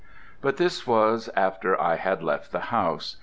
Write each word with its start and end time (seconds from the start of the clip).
But 0.41 0.57
this 0.57 0.87
was 0.87 1.29
after 1.35 1.79
I 1.79 1.97
had 1.97 2.23
left 2.23 2.51
the 2.51 2.59
house. 2.73 3.17